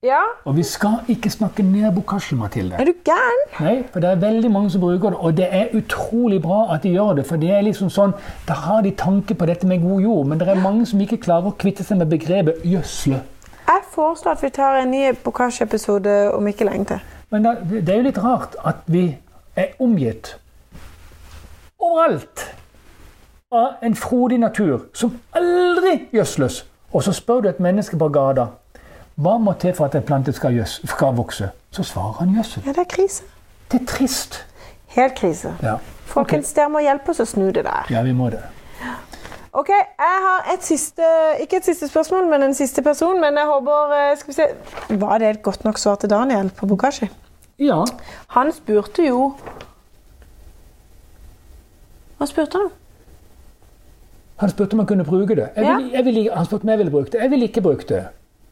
Ja, 0.05 0.21
Og 0.45 0.57
vi 0.57 0.63
skal 0.63 0.99
ikke 1.09 1.31
snakke 1.31 1.63
ned 1.63 1.95
bokashi, 1.95 2.35
Mathilde. 2.37 2.77
er 2.79 2.85
du 2.85 2.93
gæren? 3.05 3.47
Nei, 3.61 3.83
for 3.93 4.01
det 4.01 4.11
er 4.11 4.17
veldig 4.17 4.51
mange 4.51 4.71
som 4.71 4.81
bruker 4.81 5.11
det, 5.11 5.19
og 5.19 5.37
det 5.37 5.47
er 5.51 5.67
utrolig 5.75 6.43
bra 6.43 6.75
at 6.75 6.83
de 6.83 6.91
gjør 6.93 7.15
det. 7.17 7.27
For 7.27 7.37
det 7.37 7.51
er 7.51 7.63
liksom 7.63 7.89
sånn, 7.91 8.13
da 8.49 8.55
har 8.55 8.83
de 8.83 8.91
tanke 8.91 9.35
på 9.35 9.47
dette 9.47 9.67
med 9.67 9.81
god 9.83 10.01
jord, 10.03 10.27
men 10.27 10.39
det 10.39 10.49
er 10.49 10.55
mange 10.61 10.87
som 10.87 11.01
ikke 11.01 11.17
klarer 11.17 11.47
å 11.51 11.57
kvitte 11.59 11.83
seg 11.85 11.99
med 11.99 12.09
begrepet 12.11 12.63
gjødsle. 12.63 13.21
Jeg 13.67 13.83
foreslår 13.91 14.33
at 14.37 14.43
vi 14.43 14.49
tar 14.51 14.77
en 14.83 14.91
ny 14.91 15.13
bokashi-episode 15.25 16.35
om 16.35 16.47
ikke 16.47 16.65
lenge 16.69 16.85
til. 16.85 17.01
Men 17.31 17.45
det 17.71 17.89
er 17.89 17.97
jo 17.97 18.07
litt 18.07 18.19
rart 18.23 18.55
at 18.65 18.85
vi 18.87 19.17
er 19.57 19.73
omgitt 19.83 20.37
overalt 21.83 22.45
av 23.53 23.83
en 23.83 23.95
frodig 23.97 24.39
natur 24.41 24.87
som 24.95 25.17
aldri 25.37 26.09
gjødsles. 26.15 26.65
Og 26.93 27.03
så 27.03 27.13
spør 27.13 27.41
du 27.45 27.49
et 27.49 27.61
menneske 27.61 27.99
på 27.99 28.09
gata 28.15 28.47
hva 29.17 29.39
må 29.41 29.55
til 29.61 29.73
for 29.75 29.89
at 29.89 29.95
en 29.97 30.05
plante 30.05 30.33
skal, 30.37 30.55
gjøs, 30.59 30.81
skal 30.85 31.15
vokse. 31.17 31.49
Så 31.73 31.83
svarer 31.89 32.19
han 32.21 32.35
gjødsel. 32.37 32.63
Ja, 32.67 32.73
det 32.77 32.85
er 32.85 32.91
krise. 32.91 33.25
Det 33.73 33.81
er 33.81 33.87
trist. 33.89 34.47
Helt 34.97 35.15
krise. 35.19 35.55
Ja, 35.63 35.79
Folkens, 36.07 36.53
dere 36.55 36.71
må 36.73 36.81
hjelpe 36.85 37.11
oss 37.13 37.21
å 37.21 37.27
snu 37.29 37.49
det 37.51 37.65
der. 37.67 37.89
ja 37.91 38.03
vi 38.07 38.13
må 38.17 38.31
det. 38.31 38.43
Ok, 39.57 39.71
jeg 39.73 40.17
har 40.27 40.49
et 40.53 40.65
siste 40.65 41.07
Ikke 41.41 41.57
et 41.63 41.65
siste 41.65 41.89
spørsmål, 41.89 42.27
men 42.29 42.43
en 42.45 42.55
siste 42.55 42.83
person. 42.85 43.17
Men 43.21 43.39
jeg 43.41 43.49
håper 43.49 43.95
eh, 43.97 44.17
Skal 44.21 44.33
vi 44.33 44.37
se 44.37 44.97
Var 45.01 45.19
det 45.23 45.31
et 45.31 45.43
godt 45.43 45.65
nok 45.65 45.79
svar 45.81 45.97
til 46.03 46.11
Daniel 46.13 46.51
på 46.57 46.67
Bokashi? 46.69 47.09
Ja, 47.59 47.79
Han 48.37 48.53
spurte 48.53 49.07
jo 49.07 49.31
Hva 52.19 52.29
spurte 52.29 52.59
han 52.59 52.69
om? 52.69 52.75
Han 54.37 54.53
spurte 54.53 54.77
om 54.77 54.83
han 54.83 54.87
kunne 54.89 55.05
bruke 55.05 55.35
det. 55.37 55.47
Jeg 55.57 55.65
vil, 55.65 55.91
jeg 55.95 56.05
vil, 56.05 56.17
han 56.35 56.45
spurte 56.45 56.67
om 56.67 56.69
jeg 56.69 56.79
ville 56.79 56.93
bruke 56.93 57.11
det. 57.13 57.21
Jeg 57.23 57.31
ville 57.31 57.47
ikke 57.49 57.63
bruke 57.65 57.87
det 57.89 58.03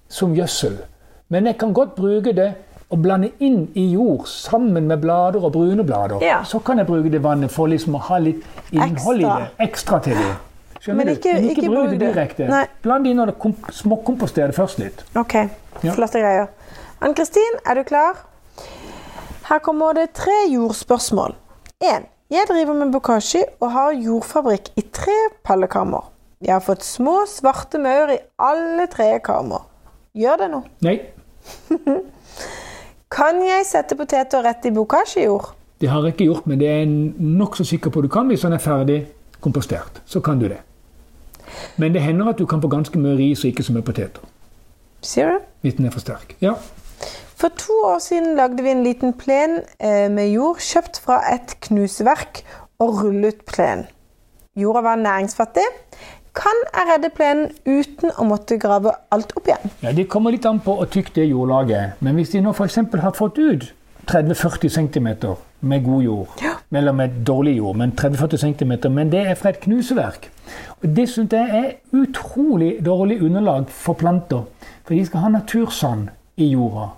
som 0.08 0.32
gjødsel. 0.32 0.78
Men 1.28 1.46
jeg 1.46 1.58
kan 1.60 1.74
godt 1.76 1.92
bruke 1.94 2.32
det 2.32 2.54
og 2.88 3.02
blande 3.02 3.28
inn 3.44 3.66
i 3.76 3.84
jord 3.92 4.24
sammen 4.30 4.88
med 4.88 5.02
blader 5.02 5.44
og 5.44 5.52
brune 5.52 5.84
blader. 5.84 6.24
Ja. 6.24 6.40
Så 6.44 6.58
kan 6.64 6.80
jeg 6.80 6.86
bruke 6.88 7.12
det 7.12 7.20
vannet 7.24 7.52
for 7.52 7.68
liksom 7.68 7.98
å 7.98 8.02
ha 8.08 8.18
litt 8.18 8.44
innhold 8.72 9.20
i 9.20 9.28
det. 9.28 9.50
Ekstra 9.66 10.00
til 10.04 10.16
det. 10.16 10.32
Skjønner 10.84 11.04
Men 11.04 11.06
du? 11.06 11.12
ikke- 11.14 11.32
Men 11.34 11.44
ikke, 11.50 11.60
ikke 11.62 11.70
bruk 11.72 11.90
det. 11.90 12.00
direkte. 12.00 12.46
Nei. 12.48 12.66
Bland 12.82 13.06
inn 13.06 13.18
og 13.24 13.38
komp 13.38 13.70
småkomposter 13.72 14.46
det 14.46 14.54
først 14.56 14.78
litt. 14.78 15.04
Ok, 15.16 15.34
Ja. 15.82 15.92
flotte 15.94 16.20
greier. 16.20 16.46
Ann-Kristin, 17.00 17.56
er 17.66 17.74
du 17.74 17.82
klar? 17.84 18.18
Her 19.48 19.58
kommer 19.58 19.92
det 19.94 20.12
tre 20.14 20.32
jordspørsmål. 20.52 21.34
1. 21.80 22.06
Jeg 22.30 22.44
driver 22.48 22.74
med 22.74 22.92
bokashi 22.92 23.42
og 23.60 23.70
har 23.72 23.92
jordfabrikk 23.92 24.68
i 24.76 24.82
tre 24.92 25.12
pallekammer. 25.44 26.04
Jeg 26.42 26.52
har 26.52 26.60
fått 26.60 26.82
små, 26.82 27.24
svarte 27.26 27.78
maur 27.78 28.10
i 28.12 28.18
alle 28.38 28.86
tre 28.86 29.18
kammer. 29.24 29.64
Gjør 30.16 30.36
det 30.38 30.50
noe? 30.50 30.62
Nei, 30.82 31.00
Kan 33.14 33.42
jeg 33.46 33.66
sette 33.68 33.94
poteter 33.96 34.42
rett 34.44 34.64
i 34.66 34.70
bokashi-jord? 34.74 35.52
det 35.80 35.88
har 35.90 36.02
jeg 36.02 36.14
ikke 36.14 36.24
gjort, 36.32 36.46
men 36.46 36.58
det 36.58 36.68
er 36.68 36.78
jeg 36.78 36.88
nokså 37.20 37.64
sikker 37.68 37.90
på 37.90 38.00
du 38.02 38.08
kan 38.08 38.28
hvis 38.30 38.40
den 38.46 38.52
er 38.56 38.58
ferdig 38.62 39.06
kompostert. 39.44 40.00
Så 40.06 40.20
kan 40.24 40.38
du 40.40 40.48
det. 40.48 40.58
Men 41.76 41.94
det 41.94 42.02
hender 42.02 42.28
at 42.32 42.38
du 42.38 42.46
kan 42.46 42.62
få 42.62 42.68
ganske 42.72 42.98
mye 42.98 43.16
ris 43.18 43.44
og 43.44 43.52
ikke 43.52 43.66
så 43.66 43.74
mye 43.76 43.86
poteter. 43.86 44.22
Sier 45.04 45.34
du? 45.34 45.44
Hvis 45.60 45.74
den 45.78 45.86
er 45.86 45.94
for 45.94 46.00
sterk. 46.00 46.36
Ja. 46.40 46.54
For 47.36 47.48
to 47.60 47.72
år 47.84 47.98
siden 48.00 48.36
lagde 48.38 48.62
vi 48.62 48.70
en 48.70 48.84
liten 48.86 49.12
plen 49.12 49.58
eh, 49.80 50.10
med 50.10 50.30
jord 50.32 50.62
kjøpt 50.64 51.00
fra 51.04 51.18
et 51.34 51.56
knuseverk 51.66 52.44
og 52.78 53.02
rullet 53.02 53.42
plen. 53.48 53.84
Jorda 54.56 54.80
var 54.86 55.00
næringsfattig. 55.02 55.64
Kan 56.34 56.60
jeg 56.74 56.88
redde 56.90 57.10
plenen 57.14 57.50
uten 57.66 58.10
å 58.18 58.24
måtte 58.26 58.56
grave 58.58 58.90
alt 59.14 59.34
opp 59.38 59.46
igjen? 59.50 59.70
ja, 59.82 59.92
Det 59.92 60.08
kommer 60.10 60.34
litt 60.34 60.46
an 60.46 60.60
på 60.62 60.74
hvor 60.78 60.88
tykt 60.90 61.14
det 61.18 61.28
jordlaget 61.28 61.76
er. 61.78 61.90
Men 62.00 62.18
hvis 62.18 62.32
de 62.32 62.40
nå 62.42 62.50
f.eks. 62.54 62.80
har 63.02 63.14
fått 63.14 63.38
ut 63.38 63.68
30-40 64.10 64.68
cm 64.68 65.08
med 65.60 65.84
god 65.84 66.02
jord, 66.02 66.44
eller 66.72 66.92
med 66.92 67.24
dårlig 67.26 67.56
jord, 67.56 67.76
men 67.76 67.92
30-40 68.00 68.36
cm, 68.36 68.72
men 68.92 69.12
det 69.12 69.26
er 69.26 69.34
fra 69.34 69.48
et 69.54 69.60
knuseverk 69.60 70.30
og 70.82 70.96
Det 70.96 71.08
syns 71.08 71.32
jeg 71.32 71.48
er 71.58 71.70
utrolig 71.96 72.76
dårlig 72.84 73.22
underlag 73.22 73.64
for 73.68 73.92
planter. 73.92 74.42
For 74.84 74.94
de 74.94 75.06
skal 75.06 75.20
ha 75.20 75.28
natursand 75.28 76.08
i 76.36 76.50
jorda. 76.50 76.88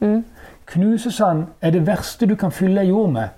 Knusesand 0.66 1.44
er 1.62 1.70
det 1.70 1.86
verste 1.86 2.26
du 2.26 2.34
kan 2.34 2.52
fylle 2.52 2.82
jord 2.82 3.12
med. 3.12 3.28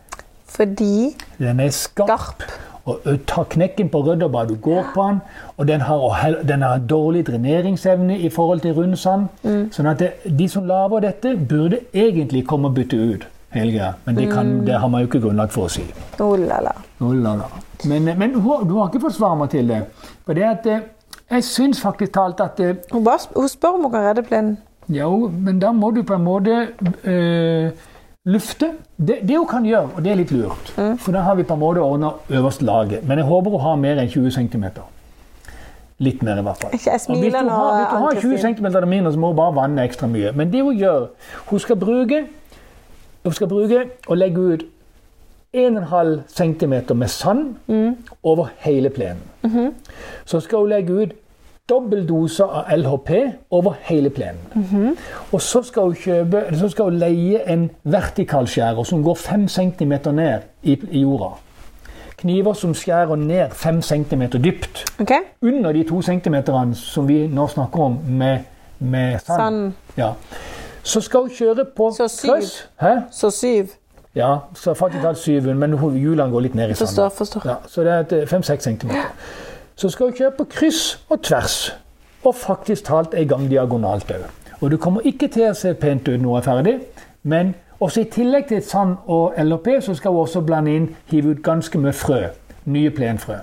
Fordi 0.47 1.17
Den 1.39 1.61
er 1.61 1.69
skarp. 1.69 2.09
Skarp. 2.09 2.43
Og 2.85 2.99
tar 3.27 3.45
knekken 3.45 3.89
på 3.89 4.01
rødda 4.01 4.29
bare 4.29 4.49
du 4.49 4.55
går 4.55 4.85
på 4.95 5.03
den. 5.03 5.19
Og 5.57 5.69
den 5.69 5.81
har, 5.81 6.35
den 6.49 6.63
har 6.63 6.79
dårlig 6.79 7.27
dreneringsevne 7.27 8.19
i 8.19 8.29
forhold 8.29 8.61
til 8.61 8.73
rundsand. 8.73 9.27
Sånn 9.73 9.87
at 9.87 9.99
det, 9.99 10.13
de 10.39 10.49
som 10.49 10.65
lager 10.65 11.05
dette, 11.05 11.37
burde 11.49 11.83
egentlig 11.93 12.47
komme 12.47 12.69
og 12.69 12.75
bytte 12.75 12.97
ut 12.97 13.29
hele 13.55 13.73
greia. 13.73 13.93
Men 14.05 14.19
det, 14.19 14.29
kan, 14.33 14.53
det 14.67 14.79
har 14.81 14.89
man 14.89 15.03
jo 15.03 15.09
ikke 15.11 15.21
grunnlag 15.25 15.53
for 15.55 15.69
å 15.69 15.73
si. 15.73 15.85
Oh 16.21 16.35
la 16.39 16.61
la. 16.65 16.75
Oh, 17.01 17.15
la, 17.15 17.35
la. 17.39 17.49
Men, 17.89 18.11
men 18.19 18.33
du 18.35 18.41
har 18.43 18.89
ikke 18.89 19.03
fått 19.07 19.17
svar 19.17 19.37
Mathilde. 19.39 19.85
For 20.27 20.37
det 20.37 20.47
at 20.49 20.67
eh, 20.67 20.87
jeg 21.31 21.45
syns 21.45 21.81
faktisk 21.85 22.13
talt 22.17 22.41
at 22.41 22.61
eh, 22.61 22.77
Hun, 22.93 23.05
bare, 23.05 23.23
hun 23.37 23.49
spør 23.49 23.79
om 23.79 23.87
hun 23.87 23.95
kan 23.95 24.09
redde 24.09 24.25
plenen. 24.27 24.59
Jo, 24.89 25.29
men 25.29 25.61
da 25.61 25.71
må 25.77 25.91
du 25.93 26.03
på 26.03 26.17
en 26.17 26.25
måte 26.25 26.55
øh, 27.05 27.71
lufte. 28.25 28.73
Det, 28.97 29.19
det 29.29 29.37
hun 29.37 29.49
kan 29.49 29.67
gjøre, 29.69 29.91
og 29.97 30.05
det 30.05 30.13
er 30.13 30.21
litt 30.23 30.33
lurt, 30.33 30.73
for 30.75 31.15
da 31.15 31.21
har 31.27 31.37
vi 31.39 31.45
på 31.47 31.55
en 31.55 31.61
måte 31.61 31.83
ordna 31.85 32.15
øverste 32.33 32.65
laget. 32.65 33.05
Men 33.07 33.21
jeg 33.21 33.29
håper 33.29 33.53
hun 33.53 33.61
har 33.61 33.77
mer 33.77 34.01
enn 34.01 34.09
20 34.09 34.33
cm. 34.39 34.65
Litt 35.99 36.23
mer, 36.23 36.41
i 36.41 36.47
hvert 36.47 36.63
fall. 36.63 36.73
Jeg 36.73 37.01
smiler 37.03 37.19
Og 37.19 37.23
hvis 37.23 37.35
du 37.35 37.47
nå, 37.47 37.53
har, 37.53 37.77
hvis 37.77 37.93
du 37.93 38.03
har 38.07 38.21
20 38.23 38.57
cm 38.57 38.67
eller 38.71 38.89
mindre, 38.91 39.13
så 39.13 39.21
må 39.21 39.33
hun 39.33 39.39
bare 39.39 39.55
vanne 39.57 39.85
ekstra 39.85 40.09
mye. 40.11 40.33
Men 40.33 40.53
det 40.53 40.63
hun 40.63 40.77
gjør 40.79 41.09
Hun 41.51 41.63
skal 41.63 41.77
bruke, 41.77 42.25
hun 43.29 43.37
skal 43.37 43.49
bruke 43.51 43.85
og 44.09 44.17
legge 44.17 44.41
ut 44.41 44.67
1,5 45.57 46.21
cm 46.29 46.75
med 46.97 47.09
sand 47.09 47.55
over 48.23 48.51
hele 48.65 48.91
plenen. 48.91 49.75
Så 50.25 50.41
skal 50.41 50.59
hun 50.59 50.69
legge 50.69 50.93
ut 50.93 51.17
dobbel 51.69 52.07
dose 52.09 52.45
av 52.45 52.71
LHP 52.77 53.11
over 53.51 53.75
hele 53.89 54.11
plenen. 54.11 54.97
Og 55.33 55.43
så 55.43 55.63
skal 55.63 55.91
hun 55.91 55.99
kjøpe, 56.01 56.45
så 56.57 56.69
skal 56.73 56.85
hun 56.91 57.01
leie 57.01 57.43
en 57.53 57.69
vertikalskjærer 57.85 58.85
som 58.89 59.03
går 59.05 59.15
5 59.15 59.49
cm 59.49 59.93
ned 60.13 60.49
i, 60.63 60.79
i 60.91 61.01
jorda. 61.05 61.35
Kniver 62.19 62.53
som 62.59 62.75
skjærer 62.75 63.17
ned 63.17 63.51
5 63.55 63.83
cm 63.83 64.23
dypt. 64.43 64.85
Okay. 65.01 65.21
Under 65.43 65.73
de 65.73 65.85
2 65.85 66.03
cm 66.03 66.35
som 66.75 67.09
vi 67.09 67.27
nå 67.27 67.47
snakker 67.47 67.81
om 67.81 67.99
med, 68.09 68.39
med 68.79 69.19
sand. 69.19 69.37
Sand. 69.37 69.73
Ja. 69.97 70.13
Så 70.89 71.01
skal 71.05 71.27
hun 71.27 71.31
kjøre 71.31 71.67
på 71.77 71.91
Så 71.93 72.09
kryss. 72.25 72.55
Hæ? 72.81 72.95
Så 73.13 73.31
syv. 73.31 73.75
Ja, 74.17 74.37
så 74.55 74.75
faktisk 74.75 75.03
tatt 75.05 75.19
syv, 75.21 75.51
men 75.55 75.77
hjulene 75.77 76.31
går 76.33 76.47
litt 76.47 76.55
ned 76.57 76.73
i 76.73 76.75
sanden. 76.75 76.87
Forstår, 76.87 77.09
forstår. 77.19 77.43
Ja, 77.45 77.57
så 77.69 77.85
det 77.85 78.23
er 78.23 78.27
5-6 78.27 78.65
cm. 78.65 78.91
Så 79.77 79.91
skal 79.93 80.07
hun 80.07 80.17
kjøre 80.17 80.33
på 80.39 80.47
kryss 80.51 80.99
og 81.09 81.23
tvers, 81.23 81.59
og 82.25 82.35
faktisk 82.35 82.89
talt 82.89 83.15
en 83.15 83.29
gang 83.29 83.45
diagonalt 83.51 84.11
òg. 84.11 84.25
Og 84.61 84.71
du 84.71 84.77
kommer 84.77 85.05
ikke 85.07 85.29
til 85.29 85.51
å 85.51 85.55
se 85.55 85.75
pent 85.79 86.09
ut 86.09 86.17
når 86.17 86.29
hun 86.29 86.39
er 86.41 86.47
ferdig, 86.47 86.75
men 87.23 87.55
også 87.81 88.01
i 88.01 88.09
tillegg 88.11 88.49
til 88.49 88.63
sand 88.65 88.97
og 89.07 89.37
LHP, 89.39 89.69
så 89.85 89.95
skal 89.95 90.11
hun 90.17 90.25
også 90.25 90.41
blande 90.41 90.75
inn, 90.75 90.89
hive 91.13 91.37
ut 91.37 91.45
ganske 91.45 91.79
mye 91.79 91.95
frø. 91.95 92.25
Nye 92.69 92.91
plenfrø. 92.93 93.39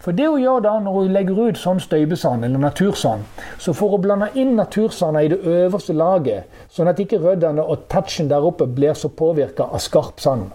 For 0.00 0.16
det 0.16 0.26
hun 0.26 0.40
gjør 0.42 0.62
da 0.64 0.72
når 0.82 0.96
hun 0.96 1.12
legger 1.14 1.40
ut 1.48 1.58
sånn 1.60 1.80
støybesand 1.82 2.44
eller 2.46 2.62
natursand, 2.62 3.26
så 3.60 3.74
får 3.76 3.92
hun 3.94 4.02
blanda 4.06 4.30
inn 4.40 4.56
natursanda 4.58 5.22
i 5.24 5.30
det 5.32 5.40
øverste 5.44 5.94
laget, 5.96 6.48
sånn 6.72 6.90
at 6.90 7.00
ikke 7.02 7.20
røddene 7.22 7.62
og 7.62 7.86
touchen 7.92 8.30
der 8.32 8.44
oppe 8.46 8.66
blir 8.66 8.96
så 8.98 9.12
påvirka 9.12 9.68
av 9.70 9.84
skarp 9.84 10.20
sand. 10.20 10.50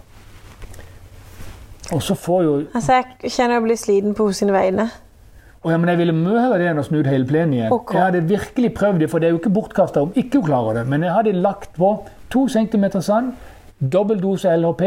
Og 1.94 2.02
så 2.02 2.16
får 2.18 2.42
jo 2.42 2.54
Altså, 2.74 3.00
jeg 3.00 3.30
kjenner 3.30 3.60
jeg 3.60 3.66
blir 3.68 3.78
sliten 3.78 4.16
på 4.18 4.26
hos 4.26 4.42
sine 4.42 4.54
vegne. 4.54 4.88
Å 5.66 5.72
ja, 5.72 5.78
men 5.82 5.90
jeg 5.90 5.98
ville 5.98 6.14
mye 6.14 6.42
heller 6.42 6.62
det 6.62 6.66
enn 6.70 6.78
å 6.78 6.84
snu 6.86 7.00
hele 7.02 7.26
plenen 7.26 7.54
igjen. 7.56 7.72
Okay. 7.74 7.96
Jeg 7.96 8.04
hadde 8.04 8.28
virkelig 8.30 8.68
prøvd 8.76 9.00
det, 9.02 9.08
for 9.10 9.22
det 9.22 9.28
er 9.28 9.34
jo 9.34 9.40
ikke 9.40 9.54
bortkasta 9.54 10.02
om 10.04 10.12
ikke 10.14 10.38
hun 10.38 10.48
klarer 10.50 10.80
det. 10.80 10.84
Men 10.92 11.06
jeg 11.06 11.14
hadde 11.14 11.32
lagt 11.42 11.72
på 11.78 11.90
to 12.30 12.44
centimeter 12.52 13.02
sand, 13.02 13.32
dobbel 13.80 14.20
dose 14.22 14.56
LHP, 14.56 14.82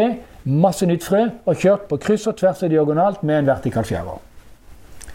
masse 0.49 0.85
nytt 0.89 1.05
frø 1.05 1.25
og 1.45 1.57
kjørt 1.61 1.87
på 1.89 1.99
kryss 2.01 2.27
og 2.29 2.37
tvers 2.39 2.63
og 2.65 2.71
diagonalt 2.73 3.23
med 3.23 3.43
en 3.43 3.49
vertikal 3.51 3.85
fjærer. 3.85 4.19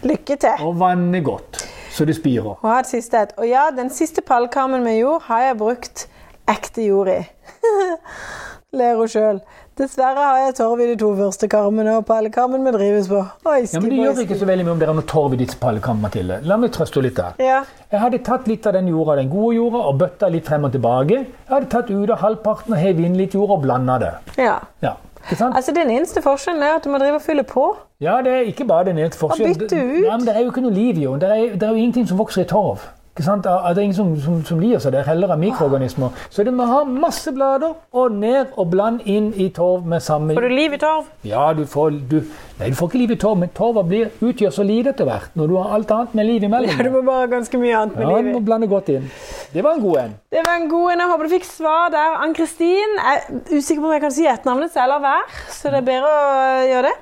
Lykke 0.04 0.37
til. 0.37 0.64
Og 0.64 0.78
vanne 0.78 1.21
godt, 1.25 1.64
så 1.90 2.04
det 2.04 2.16
spirer. 2.19 2.59
Og 2.61 2.73
et 2.78 2.90
siste 2.90 3.19
et. 3.19 3.33
Og 3.40 3.49
ja, 3.49 3.69
den 3.76 3.90
siste 3.90 4.23
pallkarmen 4.23 4.85
med 4.85 4.99
jord 5.00 5.25
har 5.31 5.49
jeg 5.49 5.59
brukt 5.59 6.07
ekte 6.50 6.85
jord 6.87 7.09
i. 7.09 7.21
Ler 8.75 8.97
hun 8.99 9.09
sjøl. 9.11 9.38
Dessverre 9.78 10.23
har 10.23 10.38
jeg 10.45 10.54
torv 10.59 10.81
i 10.85 10.87
de 10.93 10.97
to 11.00 11.09
første 11.19 11.49
karmene, 11.50 11.97
og 11.99 12.04
pallekarmen 12.07 12.62
vi 12.66 12.73
drives 12.76 13.09
på. 13.11 13.23
Oi, 13.50 13.61
Ja, 13.73 13.81
men 13.81 13.90
Det 13.90 13.99
gjør 13.99 14.21
ikke 14.25 14.38
så 14.38 14.47
veldig 14.50 14.66
mye 14.69 14.75
om 14.76 14.83
dere 14.83 14.93
har 14.93 14.99
noe 15.00 15.09
torv 15.11 15.35
i 15.35 15.40
ditt 15.40 15.57
pallekam, 15.62 15.99
Mathilde. 16.04 16.40
La 16.47 16.57
meg 16.57 16.71
trøste 16.75 17.00
henne 17.00 17.09
litt 17.09 17.16
der. 17.19 17.35
Ja. 17.43 17.62
Jeg 17.90 18.00
hadde 18.04 18.21
tatt 18.26 18.47
litt 18.50 18.66
av 18.71 18.76
den 18.78 18.87
jorda, 18.93 19.16
den 19.19 19.31
gode 19.33 19.57
jorda, 19.57 19.83
og 19.90 19.99
bøtta 20.02 20.31
litt 20.31 20.47
frem 20.47 20.64
og 20.69 20.73
tilbake. 20.76 21.19
Jeg 21.25 21.50
hadde 21.54 21.71
tatt 21.75 21.90
ut 21.90 22.11
av 22.11 22.23
halvparten 22.23 22.75
og 22.76 22.78
hevet 22.78 23.09
inn 23.09 23.19
litt 23.19 23.35
jord 23.35 23.50
og 23.59 23.62
blanda 23.66 23.99
det. 23.99 24.14
ja. 24.38 24.61
Ja? 24.83 24.95
Altså, 25.25 25.73
Den 25.73 25.88
eneste 25.90 26.21
forskjellen 26.21 26.62
er 26.62 26.75
at 26.76 26.85
du 26.85 26.90
må 26.93 26.99
drive 27.00 27.16
og 27.16 27.23
fylle 27.25 27.43
på. 27.49 27.62
Ja, 28.00 28.19
det 28.23 28.33
er 28.33 28.40
ikke 28.50 28.66
bare 28.69 28.85
den 28.90 28.99
eneste 28.99 29.19
forskjellen. 29.19 29.57
bytte 29.59 29.78
ut. 29.81 30.04
Ja, 30.04 30.16
men 30.19 30.26
det 30.26 30.35
er 30.37 30.43
jo 30.45 30.50
ikke 30.50 30.61
noe 30.66 30.75
liv 30.75 30.99
i. 31.00 31.04
Er, 31.09 31.57
det 31.57 31.62
er 31.62 31.71
jo 31.73 31.81
ingenting 31.81 32.07
som 32.09 32.19
vokser 32.19 32.43
i 32.45 32.49
torv. 32.50 32.85
Ikke 33.14 33.23
sant? 33.28 33.44
At 33.47 33.76
Det 33.76 33.78
er 33.78 33.85
ingen 33.87 33.94
som, 33.94 34.09
som, 34.18 34.40
som 34.42 34.59
lir 34.59 34.80
seg 34.83 34.90
der, 34.90 35.04
heller 35.06 35.30
av 35.30 35.38
mikroorganismer. 35.38 36.11
Så 36.35 36.42
du 36.42 36.50
må 36.50 36.64
ha 36.66 36.80
masse 36.83 37.30
blader 37.30 37.76
og 37.94 38.16
ned 38.18 38.56
og 38.59 38.73
bland 38.73 39.04
inn 39.06 39.28
i 39.38 39.52
torv 39.54 39.85
med 39.87 40.02
samme 40.02 40.35
Får 40.35 40.49
du 40.49 40.54
liv 40.54 40.75
i 40.75 40.80
torv? 40.83 41.06
Ja, 41.23 41.44
du 41.54 41.62
får, 41.71 41.94
du, 42.11 42.16
nei, 42.59 42.73
du 42.73 42.75
får 42.75 42.90
ikke 42.90 43.02
liv 43.04 43.14
i 43.14 43.21
torv, 43.23 43.38
men 43.38 43.52
torva 43.54 43.85
blir, 43.87 44.11
utgjør 44.18 44.56
så 44.56 44.66
lite 44.66 44.90
etter 44.97 45.06
hvert 45.06 45.38
når 45.38 45.52
du 45.52 45.54
har 45.61 45.76
alt 45.78 45.94
annet 45.94 46.18
med 46.18 46.26
liv 46.33 46.49
imellom. 46.49 46.75
Ja, 46.75 46.88
du 46.88 46.90
må 46.97 47.04
bare 47.06 47.28
ha 47.28 47.30
ganske 47.37 47.62
mye 47.62 47.78
annet 47.85 48.00
med 48.00 48.02
Ja, 48.09 48.11
du 48.18 48.18
liv 48.18 48.35
må 48.35 48.42
blande 48.50 48.71
godt 48.75 48.90
inn. 48.97 49.06
Det 49.54 49.62
var 49.62 49.78
en 49.78 49.87
god 49.87 50.02
en. 50.02 50.18
Det 50.35 50.42
var 50.42 50.59
en 50.59 50.68
god 50.75 50.90
en. 50.97 51.04
Jeg 51.04 51.14
håper 51.14 51.30
du 51.30 51.35
fikk 51.37 51.47
svar 51.52 51.94
der. 51.94 52.18
Ann-Kristin 52.26 52.99
jeg 52.99 53.23
er 53.23 53.40
usikker 53.54 53.78
på 53.78 53.92
om 53.92 53.94
jeg 53.94 54.02
kan 54.09 54.18
si 54.18 54.26
etternavnet, 54.26 54.75
så 54.75 54.83
jeg 54.83 54.90
lar 54.90 55.06
være. 55.06 55.42
Så 55.54 55.71
det 55.71 55.85
er 55.85 55.90
bedre 55.92 56.11
å 56.11 56.71
gjøre 56.73 56.90
det. 56.90 56.97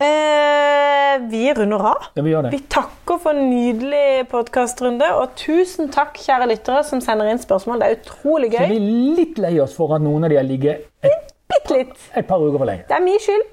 Eh, 0.00 1.18
vi 1.30 1.54
runder 1.54 1.82
av. 1.90 2.04
Ja, 2.14 2.22
vi. 2.22 2.34
Vi 2.50 2.58
takker 2.70 3.18
for 3.22 3.30
en 3.36 3.48
nydelig 3.50 4.28
podkastrunde, 4.30 5.08
og 5.18 5.34
tusen 5.40 5.90
takk, 5.94 6.18
kjære 6.22 6.46
lyttere, 6.52 6.82
som 6.86 7.00
sender 7.04 7.30
inn 7.32 7.40
spørsmål. 7.42 7.80
Det 7.82 7.88
er 7.90 7.96
utrolig 8.00 8.50
Så 8.52 8.58
gøy. 8.58 8.68
vi 8.68 8.76
er 8.76 9.14
litt 9.18 9.38
lei 9.42 9.54
oss 9.64 9.74
for 9.76 9.94
at 9.96 10.02
noen 10.04 10.24
av 10.24 10.30
de 10.30 10.36
har 10.40 10.46
ligget 10.46 10.84
et, 11.02 11.32
et, 11.74 11.94
et 12.16 12.26
par 12.28 12.38
uker 12.44 12.58
for 12.58 12.66
lenge. 12.70 12.84
Det 12.88 12.96
er 12.98 13.04
min 13.04 13.18
skyld. 13.24 13.46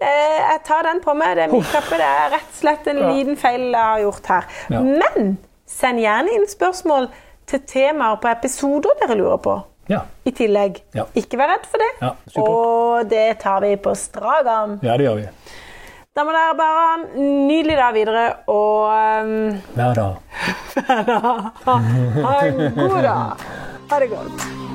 Eh, 0.00 0.38
jeg 0.50 0.60
tar 0.64 0.82
den 0.88 1.00
på 1.04 1.14
meg. 1.14 1.34
Det 1.36 1.44
er 1.44 1.52
min 1.52 1.62
kappe. 1.72 1.98
Det 2.00 2.06
er 2.06 2.30
rett 2.36 2.52
og 2.54 2.60
slett 2.62 2.86
en 2.88 2.98
Ja. 3.02 3.10
liten 3.12 3.36
feil 3.36 3.66
jeg 3.70 3.80
har 3.80 4.00
gjort 4.00 4.26
her. 4.32 4.46
Ja. 4.70 4.80
Men 4.80 5.34
send 5.66 6.00
gjerne 6.00 6.32
inn 6.38 6.46
spørsmål 6.48 7.10
til 7.46 7.60
temaer 7.66 8.16
på 8.22 8.30
episoder 8.30 8.96
dere 9.02 9.18
lurer 9.18 9.36
på. 9.44 9.58
Ja, 9.90 10.04
I 10.24 10.30
tillegg. 10.36 10.78
Ja. 10.94 11.04
Ikke 11.18 11.38
vær 11.40 11.50
redd 11.56 11.66
for 11.70 11.82
det. 11.82 11.90
Ja, 12.00 12.12
og 12.44 13.08
det 13.10 13.26
tar 13.42 13.60
vi 13.64 13.72
på 13.82 13.94
strak 13.98 14.46
arm. 14.46 14.78
ja 14.86 14.96
det 15.00 15.08
gjør 15.08 15.18
vi. 15.22 15.26
Da 16.14 16.24
må 16.26 16.32
dere 16.34 16.54
bare 16.58 16.78
ha 16.84 16.94
en 16.98 17.04
nydelig 17.48 17.76
dag 17.78 17.94
videre, 17.94 18.24
og 18.50 18.90
um, 18.90 19.60
Hver 19.76 19.94
dag. 19.98 20.14
ha 21.66 22.34
en 22.46 22.60
god 22.74 23.02
dag. 23.02 23.46
Ha 23.90 23.98
det 24.02 24.10
godt. 24.10 24.69